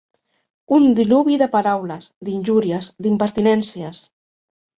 [0.77, 4.03] Un diluvi de paraules, d'injúries, d'impertinències.